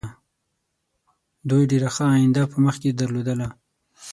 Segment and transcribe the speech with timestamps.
[1.49, 3.47] دوی ډېره ښه آینده په مخکې درلودله.